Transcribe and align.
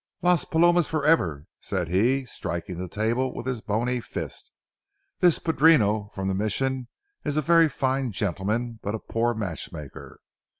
"Las 0.23 0.45
Palomas 0.45 0.87
forever!" 0.87 1.45
said 1.59 1.87
he, 1.89 2.25
striking 2.25 2.79
the 2.79 2.89
table 2.89 3.35
with 3.35 3.45
his 3.45 3.61
bony 3.61 3.99
fist. 4.01 4.51
"This 5.19 5.37
padrino 5.37 6.09
from 6.15 6.27
the 6.27 6.33
Mission 6.33 6.87
is 7.23 7.37
a 7.37 7.41
very 7.43 7.69
fine 7.69 8.11
gentleman 8.11 8.79
but 8.81 8.95
a 8.95 8.99
poor 8.99 9.35
matchmaker. 9.35 10.19